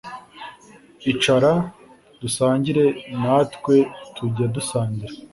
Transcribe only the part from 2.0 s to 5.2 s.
dusangire natwetujya dusangira